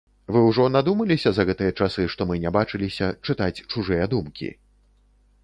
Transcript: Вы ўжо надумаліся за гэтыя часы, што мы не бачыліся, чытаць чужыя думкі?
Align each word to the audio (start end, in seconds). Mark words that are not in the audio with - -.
Вы 0.35 0.39
ўжо 0.43 0.63
надумаліся 0.75 1.33
за 1.39 1.45
гэтыя 1.49 1.75
часы, 1.79 2.07
што 2.15 2.27
мы 2.31 2.39
не 2.47 2.53
бачыліся, 2.57 3.11
чытаць 3.27 3.63
чужыя 3.75 4.03
думкі? 4.17 4.49